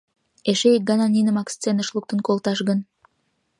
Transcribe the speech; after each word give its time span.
Эше 0.49 0.69
ик 0.77 0.83
гана 0.89 1.05
нинымак 1.11 1.47
сценыш 1.53 1.87
луктын 1.95 2.19
колташ 2.27 2.59
гын? 2.67 2.79